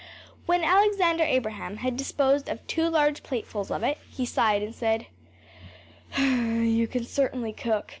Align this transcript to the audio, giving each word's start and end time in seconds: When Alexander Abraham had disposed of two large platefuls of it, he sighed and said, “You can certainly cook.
When 0.47 0.63
Alexander 0.63 1.23
Abraham 1.23 1.77
had 1.77 1.95
disposed 1.95 2.49
of 2.49 2.65
two 2.65 2.89
large 2.89 3.21
platefuls 3.21 3.69
of 3.69 3.83
it, 3.83 3.99
he 4.09 4.25
sighed 4.25 4.63
and 4.63 4.73
said, 4.73 5.05
“You 6.17 6.87
can 6.87 7.03
certainly 7.03 7.53
cook. 7.53 7.89